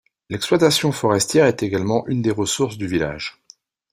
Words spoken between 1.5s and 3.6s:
également une des ressources du village.